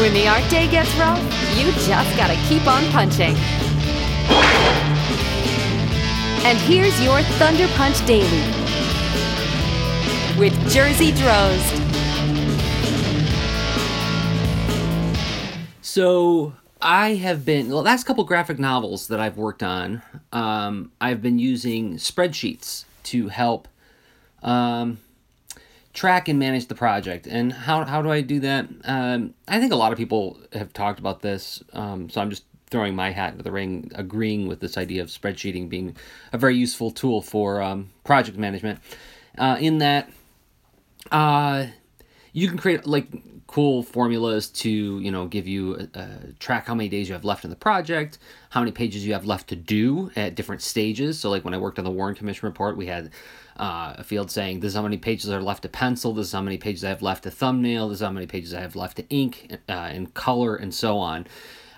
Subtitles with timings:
[0.00, 1.22] When the art day gets rough,
[1.56, 3.36] you just gotta keep on punching.
[6.44, 8.42] And here's your Thunder Punch Daily
[10.36, 11.80] with Jerzy Drozd.
[15.80, 20.02] So I have been the last couple graphic novels that I've worked on.
[20.32, 23.68] Um, I've been using spreadsheets to help
[24.42, 24.98] um,
[25.94, 27.26] track and manage the project.
[27.26, 28.68] And how how do I do that?
[28.84, 31.62] Um, I think a lot of people have talked about this.
[31.72, 35.08] Um, so I'm just throwing my hat into the ring, agreeing with this idea of
[35.08, 35.96] spreadsheeting being
[36.32, 38.80] a very useful tool for um, project management.
[39.38, 40.10] Uh, in that,
[41.12, 41.66] uh,
[42.32, 43.08] you can create like
[43.46, 46.06] cool formulas to you know give you uh,
[46.40, 48.18] track how many days you have left in the project
[48.50, 51.58] how many pages you have left to do at different stages so like when i
[51.58, 53.12] worked on the warren commission report we had
[53.56, 56.12] uh, a field saying this is how many pages are left to pencil.
[56.12, 57.88] This is how many pages i have left to thumbnail.
[57.88, 60.98] This is how many pages i have left to ink uh, and color and so
[60.98, 61.26] on.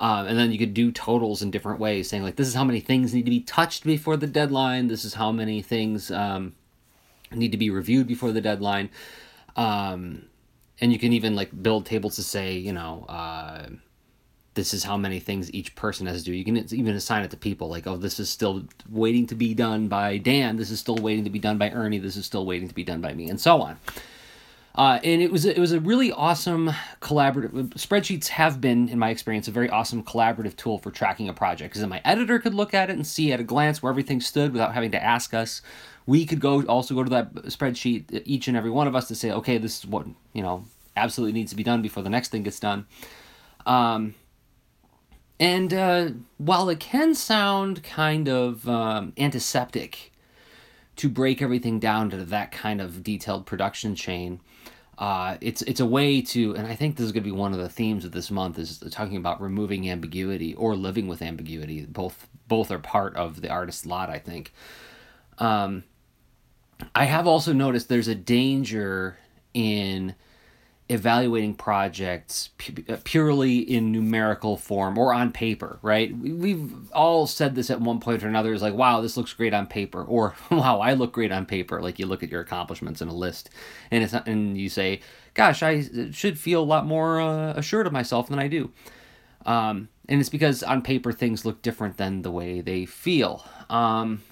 [0.00, 2.64] Um, and then you could do totals in different ways saying like this is how
[2.64, 4.86] many things need to be touched before the deadline.
[4.86, 6.54] This is how many things um,
[7.32, 8.90] need to be reviewed before the deadline.
[9.56, 10.26] Um,
[10.80, 13.66] and you can even like build tables to say you know uh,
[14.58, 16.32] this is how many things each person has to do.
[16.32, 19.54] You can even assign it to people like oh this is still waiting to be
[19.54, 22.44] done by dan this is still waiting to be done by ernie this is still
[22.44, 23.78] waiting to be done by me and so on.
[24.74, 29.10] Uh, and it was it was a really awesome collaborative spreadsheets have been in my
[29.10, 32.74] experience a very awesome collaborative tool for tracking a project because my editor could look
[32.74, 35.62] at it and see at a glance where everything stood without having to ask us.
[36.04, 39.14] We could go also go to that spreadsheet each and every one of us to
[39.14, 40.64] say okay this is what you know
[40.96, 42.86] absolutely needs to be done before the next thing gets done.
[43.64, 44.14] Um,
[45.40, 46.08] and uh,
[46.38, 50.12] while it can sound kind of um, antiseptic
[50.96, 54.40] to break everything down to that kind of detailed production chain
[54.98, 57.52] uh, it's it's a way to and i think this is going to be one
[57.52, 61.86] of the themes of this month is talking about removing ambiguity or living with ambiguity.
[61.86, 64.52] Both both are part of the artist's lot i think.
[65.38, 65.84] Um,
[66.94, 69.18] I have also noticed there's a danger
[69.54, 70.16] in
[70.88, 76.16] evaluating projects pu- purely in numerical form or on paper, right?
[76.16, 79.52] We've all said this at one point or another is like, wow, this looks great
[79.52, 81.82] on paper, or wow, I look great on paper.
[81.82, 83.50] Like you look at your accomplishments in a list
[83.90, 85.00] and it's and you say,
[85.34, 88.72] gosh, I should feel a lot more uh, assured of myself than I do.
[89.44, 93.44] Um, and it's because on paper things look different than the way they feel.
[93.68, 94.22] Um,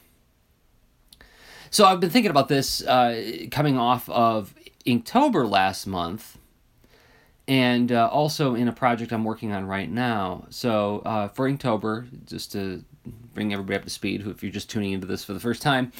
[1.70, 4.54] so I've been thinking about this uh, coming off of
[4.86, 6.38] Inktober last month,
[7.48, 10.46] and uh, also in a project I'm working on right now.
[10.50, 12.84] So uh, for Inktober, just to
[13.34, 15.92] bring everybody up to speed, if you're just tuning into this for the first time,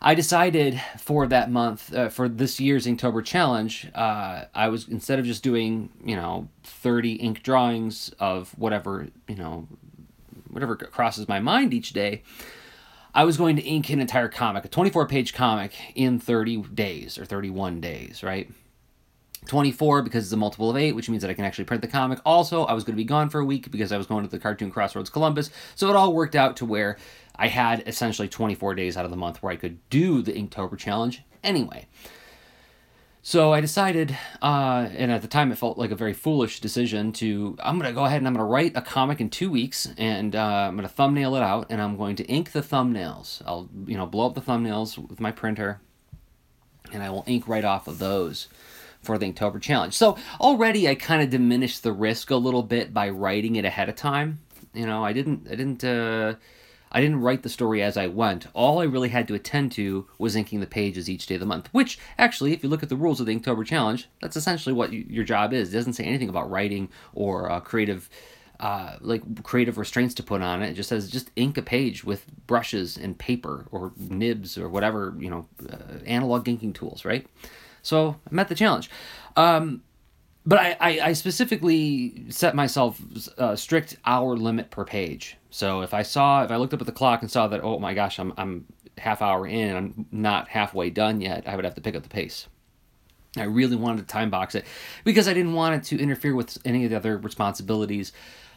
[0.00, 5.18] I decided for that month, uh, for this year's Inktober challenge, uh, I was instead
[5.18, 9.66] of just doing you know 30 ink drawings of whatever you know
[10.48, 12.22] whatever crosses my mind each day.
[13.14, 17.18] I was going to ink an entire comic, a 24 page comic, in 30 days
[17.18, 18.48] or 31 days, right?
[19.48, 21.88] 24 because it's a multiple of 8, which means that I can actually print the
[21.88, 22.20] comic.
[22.24, 24.30] Also, I was going to be gone for a week because I was going to
[24.30, 25.50] the Cartoon Crossroads Columbus.
[25.74, 26.96] So it all worked out to where
[27.34, 30.78] I had essentially 24 days out of the month where I could do the Inktober
[30.78, 31.86] challenge anyway.
[33.22, 37.12] So I decided, uh, and at the time it felt like a very foolish decision
[37.14, 39.50] to, I'm going to go ahead and I'm going to write a comic in two
[39.50, 42.62] weeks and uh, I'm going to thumbnail it out and I'm going to ink the
[42.62, 43.42] thumbnails.
[43.44, 45.80] I'll, you know, blow up the thumbnails with my printer
[46.92, 48.48] and I will ink right off of those
[49.02, 49.94] for the Inktober challenge.
[49.94, 53.88] So already I kind of diminished the risk a little bit by writing it ahead
[53.88, 54.40] of time.
[54.74, 56.34] You know, I didn't, I didn't, uh,
[56.90, 58.46] I didn't write the story as I went.
[58.54, 61.46] All I really had to attend to was inking the pages each day of the
[61.46, 64.72] month, which actually, if you look at the rules of the Inktober Challenge, that's essentially
[64.72, 65.68] what you, your job is.
[65.68, 68.08] It doesn't say anything about writing or uh, creative.
[68.60, 70.70] Uh, like creative restraints to put on it.
[70.70, 75.14] It just says just ink a page with brushes and paper or nibs or whatever
[75.16, 77.24] you know, uh, analog inking tools, right?
[77.82, 78.90] So I met the challenge.
[79.36, 79.82] Um,
[80.44, 82.98] but I, I, I, specifically set myself
[83.36, 85.36] a strict hour limit per page.
[85.50, 87.78] So if I saw, if I looked up at the clock and saw that, oh
[87.78, 88.64] my gosh, I'm, I'm
[88.96, 92.08] half hour in, I'm not halfway done yet, I would have to pick up the
[92.08, 92.48] pace.
[93.36, 94.64] I really wanted to time box it
[95.04, 98.12] because I didn't want it to interfere with any of the other responsibilities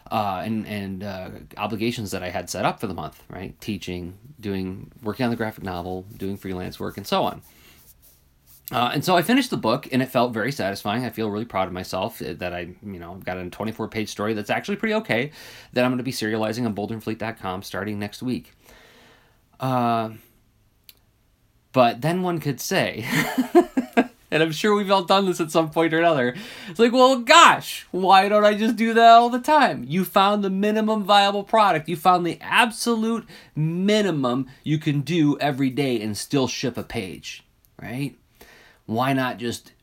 [0.09, 3.21] uh, and and uh, obligations that I had set up for the month.
[3.29, 7.41] Right, teaching, doing, working on the graphic novel, doing freelance work, and so on.
[8.71, 11.03] Uh, and so I finished the book, and it felt very satisfying.
[11.03, 13.89] I feel really proud of myself uh, that I, you know, I've got a 24
[13.89, 15.31] page story that's actually pretty okay.
[15.73, 18.53] That I'm going to be serializing on BoulderandFleet.com starting next week.
[19.59, 20.11] Uh,
[21.73, 23.05] but then one could say,
[24.31, 26.35] and I'm sure we've all done this at some point or another.
[26.69, 29.85] It's like, well, gosh, why don't I just do that all the time?
[29.87, 31.89] You found the minimum viable product.
[31.89, 37.43] You found the absolute minimum you can do every day and still ship a page,
[37.81, 38.15] right?
[38.85, 39.73] Why not just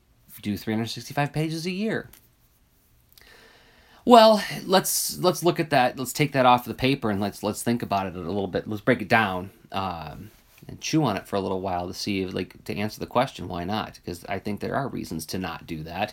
[0.42, 2.10] do 365 pages a year?
[4.04, 5.98] Well, let's let's look at that.
[5.98, 8.66] Let's take that off the paper and let's let's think about it a little bit.
[8.66, 9.50] Let's break it down.
[9.70, 10.30] Um,
[10.68, 13.06] and chew on it for a little while to see if, like to answer the
[13.06, 16.12] question why not because i think there are reasons to not do that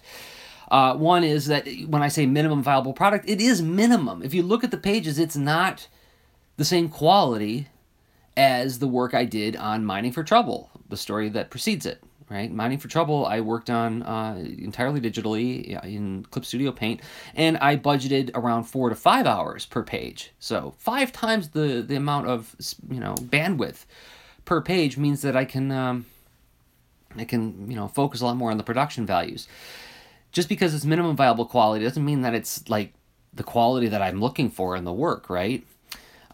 [0.72, 4.42] uh, one is that when i say minimum viable product it is minimum if you
[4.42, 5.88] look at the pages it's not
[6.58, 7.68] the same quality
[8.38, 12.52] as the work i did on mining for trouble the story that precedes it right
[12.52, 17.02] mining for trouble i worked on uh, entirely digitally in clip studio paint
[17.36, 21.96] and i budgeted around four to five hours per page so five times the the
[21.96, 22.56] amount of
[22.90, 23.86] you know bandwidth
[24.46, 26.06] per page means that I can um,
[27.18, 29.48] I can you know focus a lot more on the production values.
[30.32, 32.94] Just because it's minimum viable quality doesn't mean that it's like
[33.34, 35.66] the quality that I'm looking for in the work, right?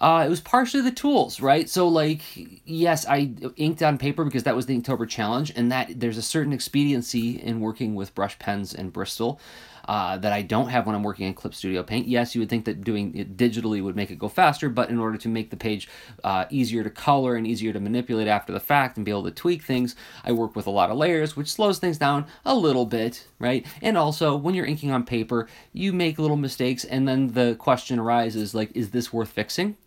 [0.01, 1.69] Uh, it was partially the tools, right?
[1.69, 2.21] So, like,
[2.65, 6.23] yes, I inked on paper because that was the Inktober challenge, and that there's a
[6.23, 9.39] certain expediency in working with brush pens and Bristol
[9.87, 12.07] uh, that I don't have when I'm working in Clip Studio Paint.
[12.07, 14.97] Yes, you would think that doing it digitally would make it go faster, but in
[14.97, 15.87] order to make the page
[16.23, 19.31] uh, easier to color and easier to manipulate after the fact and be able to
[19.31, 22.87] tweak things, I work with a lot of layers, which slows things down a little
[22.87, 23.67] bit, right?
[23.83, 27.99] And also, when you're inking on paper, you make little mistakes, and then the question
[27.99, 29.77] arises like, is this worth fixing?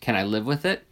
[0.00, 0.84] Can I live with it?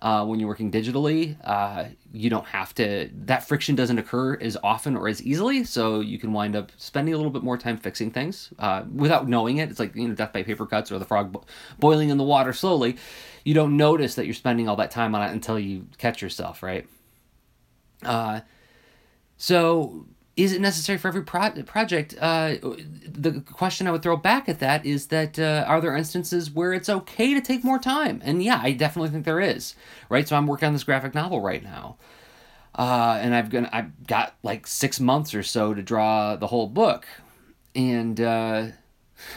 [0.00, 4.56] Uh, when you're working digitally, uh, you don't have to, that friction doesn't occur as
[4.64, 5.62] often or as easily.
[5.62, 9.28] So you can wind up spending a little bit more time fixing things uh, without
[9.28, 9.70] knowing it.
[9.70, 11.44] It's like, you know, death by paper cuts or the frog bo-
[11.78, 12.96] boiling in the water slowly.
[13.44, 16.64] You don't notice that you're spending all that time on it until you catch yourself,
[16.64, 16.88] right?
[18.04, 18.40] Uh,
[19.36, 20.06] so
[20.36, 22.14] is it necessary for every pro- project?
[22.18, 22.56] Uh,
[23.06, 26.72] the question I would throw back at that is that uh, are there instances where
[26.72, 28.22] it's okay to take more time?
[28.24, 29.74] And yeah, I definitely think there is.
[30.08, 31.96] Right, so I'm working on this graphic novel right now,
[32.74, 36.66] uh, and I've got I've got like six months or so to draw the whole
[36.66, 37.06] book,
[37.74, 38.68] and uh,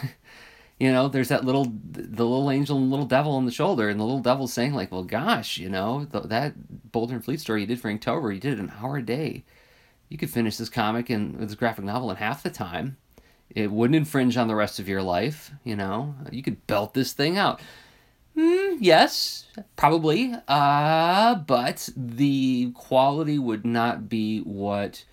[0.80, 4.00] you know, there's that little the little angel and little devil on the shoulder, and
[4.00, 7.60] the little devil's saying like, well, gosh, you know, th- that Boulder and Fleet story
[7.60, 9.44] you did for Inktober, you did an hour a day
[10.08, 12.96] you could finish this comic and this graphic novel in half the time.
[13.50, 16.14] It wouldn't infringe on the rest of your life, you know.
[16.30, 17.60] You could belt this thing out.
[18.36, 20.34] Mm, yes, probably.
[20.46, 25.04] Uh, but the quality would not be what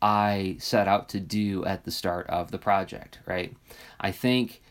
[0.00, 3.54] I set out to do at the start of the project, right?
[4.00, 4.62] I think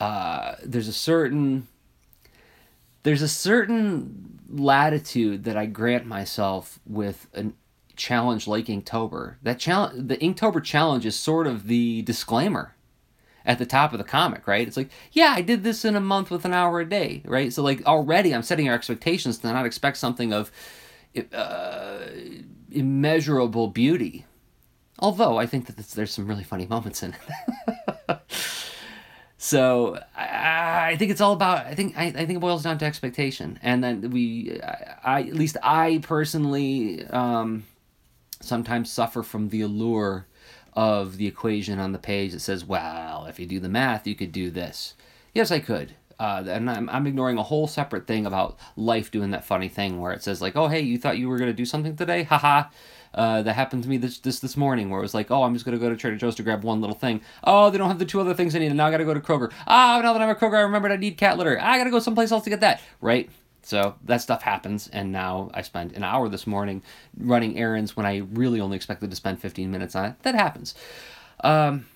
[0.00, 1.66] uh, there's a certain
[3.02, 7.54] there's a certain latitude that I grant myself with an
[8.00, 9.36] challenge like Inktober.
[9.42, 12.74] That challenge, the Inktober challenge is sort of the disclaimer
[13.44, 14.66] at the top of the comic, right?
[14.66, 17.52] It's like, yeah, I did this in a month with an hour a day, right?
[17.52, 20.50] So like already I'm setting our expectations to not expect something of
[21.32, 22.06] uh,
[22.72, 24.24] immeasurable beauty.
[24.98, 27.14] Although I think that there's some really funny moments in
[28.08, 28.18] it.
[29.38, 31.66] so I, I, think it's all about.
[31.66, 35.20] I think I, I think it boils down to expectation, and then we, I, I
[35.22, 37.06] at least I personally.
[37.06, 37.64] Um,
[38.40, 40.26] sometimes suffer from the allure
[40.74, 44.14] of the equation on the page that says, well, if you do the math, you
[44.14, 44.94] could do this.
[45.34, 45.94] Yes, I could.
[46.18, 50.00] Uh, and I'm, I'm ignoring a whole separate thing about life doing that funny thing
[50.00, 52.64] where it says like, oh hey, you thought you were gonna do something today, haha.
[53.12, 55.54] Uh, that happened to me this, this this morning where it was like, oh, I'm
[55.54, 57.22] just gonna go to Trader Joe's to grab one little thing.
[57.42, 59.14] Oh, they don't have the two other things I need, and now I gotta go
[59.14, 59.50] to Kroger.
[59.66, 61.58] Ah, now that I'm at Kroger, I remembered I need cat litter.
[61.60, 62.80] I gotta go someplace else to get that.
[63.00, 63.30] Right?
[63.62, 66.82] So that stuff happens, and now I spent an hour this morning
[67.16, 70.22] running errands when I really only expected to spend 15 minutes on it.
[70.22, 70.74] That happens.
[71.44, 71.86] Um,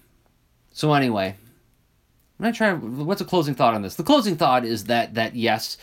[0.71, 1.37] so anyway,
[2.40, 3.06] I'm.
[3.06, 3.94] What's a closing thought on this?
[3.94, 5.78] The closing thought is that that yes,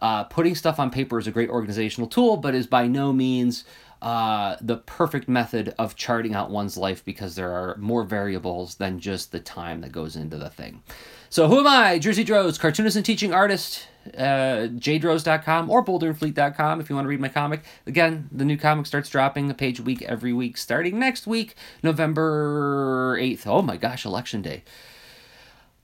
[0.00, 3.64] uh, putting stuff on paper is a great organizational tool, but is by no means
[4.02, 9.00] uh, the perfect method of charting out one's life because there are more variables than
[9.00, 10.82] just the time that goes into the thing.
[11.30, 11.98] So who am I?
[11.98, 17.20] Jerzy Drozd, cartoonist and teaching artist uh, jdroz.com or boulderandfleet.com if you want to read
[17.20, 17.62] my comic.
[17.86, 21.54] Again, the new comic starts dropping a page a week every week starting next week,
[21.82, 23.46] November 8th.
[23.46, 24.62] Oh my gosh, election day.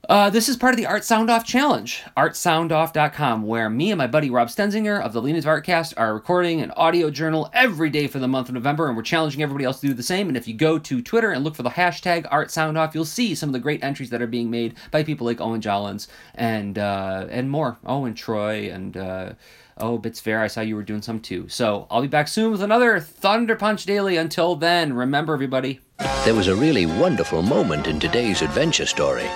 [0.09, 4.05] Uh, this is part of the Art Sound Off Challenge, artsoundoff.com, where me and my
[4.05, 8.07] buddy Rob Stenzinger of the Lean Into Artcast are recording an audio journal every day
[8.07, 10.27] for the month of November, and we're challenging everybody else to do the same.
[10.27, 13.47] And if you go to Twitter and look for the hashtag ArtSoundOff, you'll see some
[13.47, 17.27] of the great entries that are being made by people like Owen Jollins and uh,
[17.29, 17.77] and more.
[17.85, 19.33] Oh, and Troy and uh,
[19.77, 20.41] oh, Bits Fair.
[20.41, 21.47] I saw you were doing some too.
[21.47, 24.17] So I'll be back soon with another Thunder Punch Daily.
[24.17, 25.79] Until then, remember everybody.
[26.25, 29.29] There was a really wonderful moment in today's adventure story.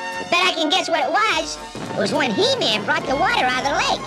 [0.58, 1.56] Can guess what it was.
[1.92, 4.02] It was when He-Man brought the water out of the lake.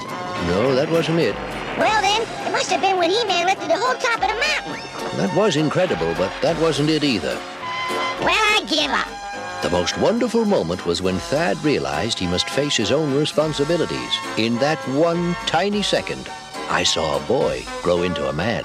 [0.48, 1.36] No, that wasn't it.
[1.78, 5.16] Well then, it must have been when He-Man lifted the whole top of the mountain.
[5.16, 7.38] That was incredible, but that wasn't it either.
[8.18, 9.62] Well, I give up.
[9.62, 14.18] The most wonderful moment was when Thad realized he must face his own responsibilities.
[14.36, 16.28] In that one tiny second,
[16.68, 18.64] I saw a boy grow into a man.